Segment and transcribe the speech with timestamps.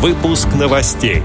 [0.00, 1.22] Выпуск новостей.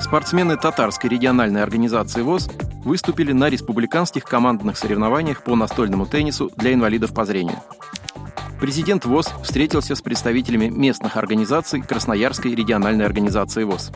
[0.00, 2.48] Спортсмены татарской региональной организации ВОЗ
[2.84, 7.56] выступили на республиканских командных соревнованиях по настольному теннису для инвалидов по зрению.
[8.60, 13.90] Президент ВОЗ встретился с представителями местных организаций Красноярской региональной организации ВОЗ.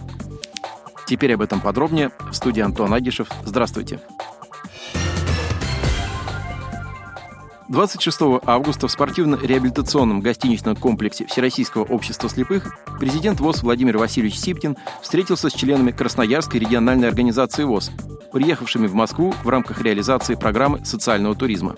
[1.06, 2.10] Теперь об этом подробнее.
[2.28, 3.28] В студии Антон Агишев.
[3.44, 4.00] Здравствуйте.
[7.70, 15.48] 26 августа в спортивно-реабилитационном гостиничном комплексе Всероссийского общества слепых президент ВОЗ Владимир Васильевич Сиптин встретился
[15.48, 17.92] с членами Красноярской региональной организации ВОЗ,
[18.32, 21.76] приехавшими в Москву в рамках реализации программы социального туризма.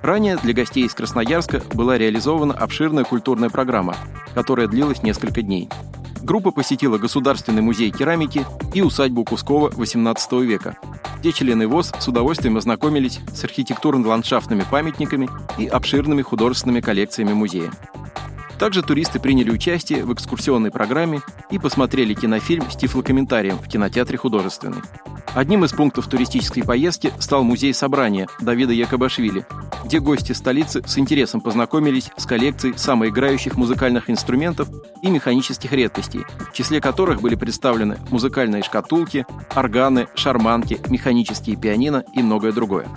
[0.00, 3.96] Ранее для гостей из Красноярска была реализована обширная культурная программа,
[4.32, 5.68] которая длилась несколько дней.
[6.22, 10.78] Группа посетила Государственный музей керамики и усадьбу Кускова XVIII века–
[11.20, 15.28] где члены ВОЗ с удовольствием ознакомились с архитектурно-ландшафтными памятниками
[15.58, 17.70] и обширными художественными коллекциями музея.
[18.58, 21.20] Также туристы приняли участие в экскурсионной программе
[21.50, 24.80] и посмотрели кинофильм с тифлокомментарием в кинотеатре «Художественный».
[25.34, 29.46] Одним из пунктов туристической поездки стал музей собрания Давида Якобашвили,
[29.84, 34.68] где гости столицы с интересом познакомились с коллекцией самоиграющих музыкальных инструментов
[35.02, 42.22] и механических редкостей, в числе которых были представлены музыкальные шкатулки, органы, шарманки, механические пианино и
[42.22, 42.88] многое другое.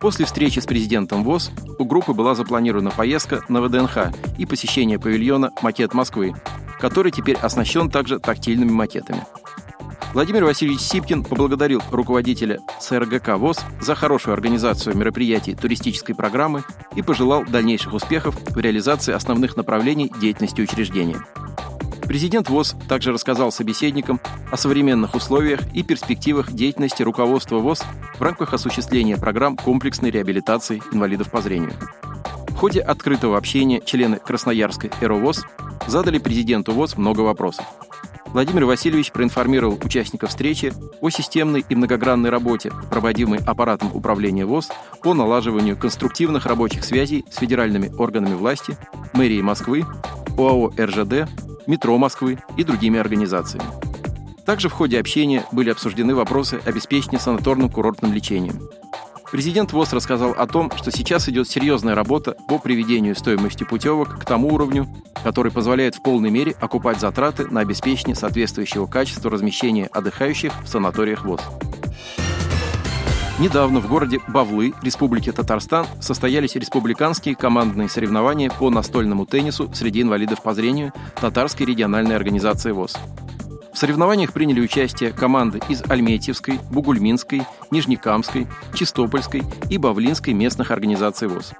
[0.00, 5.50] После встречи с президентом ВОЗ у группы была запланирована поездка на ВДНХ и посещение павильона
[5.60, 6.34] «Макет Москвы»,
[6.78, 9.24] который теперь оснащен также тактильными макетами.
[10.14, 16.64] Владимир Васильевич Сипкин поблагодарил руководителя СРГК ВОЗ за хорошую организацию мероприятий туристической программы
[16.96, 21.18] и пожелал дальнейших успехов в реализации основных направлений деятельности учреждения.
[22.06, 24.18] Президент ВОЗ также рассказал собеседникам
[24.50, 27.82] о современных условиях и перспективах деятельности руководства ВОЗ
[28.18, 31.74] в рамках осуществления программ комплексной реабилитации инвалидов по зрению.
[32.48, 35.44] В ходе открытого общения члены Красноярской ЭРОВОЗ
[35.86, 37.66] задали президенту ВОЗ много вопросов.
[38.32, 44.70] Владимир Васильевич проинформировал участников встречи о системной и многогранной работе, проводимой аппаратом управления ВОЗ
[45.02, 48.76] по налаживанию конструктивных рабочих связей с федеральными органами власти,
[49.14, 49.86] мэрией Москвы,
[50.36, 51.28] ОАО «РЖД»,
[51.66, 53.66] метро Москвы и другими организациями.
[54.44, 58.68] Также в ходе общения были обсуждены вопросы обеспечения санаторно-курортным лечением.
[59.30, 64.24] Президент ВОЗ рассказал о том, что сейчас идет серьезная работа по приведению стоимости путевок к
[64.24, 64.88] тому уровню,
[65.22, 71.26] который позволяет в полной мере окупать затраты на обеспечение соответствующего качества размещения отдыхающих в санаториях
[71.26, 71.42] ВОЗ.
[73.38, 80.42] Недавно в городе Бавлы, Республики Татарстан, состоялись республиканские командные соревнования по настольному теннису среди инвалидов
[80.42, 82.96] по зрению Татарской региональной организации ВОЗ.
[83.78, 91.52] В соревнованиях приняли участие команды из Альметьевской, Бугульминской, Нижнекамской, Чистопольской и Бавлинской местных организаций ВОЗ.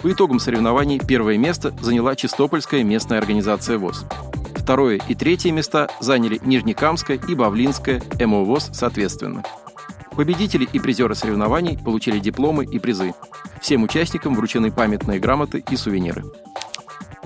[0.00, 4.06] По итогам соревнований первое место заняла Чистопольская местная организация ВОЗ.
[4.54, 9.44] Второе и третье места заняли Нижнекамская и Бавлинская МОВОЗ соответственно.
[10.16, 13.12] Победители и призеры соревнований получили дипломы и призы.
[13.60, 16.24] Всем участникам вручены памятные грамоты и сувениры.